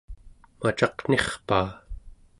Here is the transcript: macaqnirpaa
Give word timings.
macaqnirpaa 0.61 1.67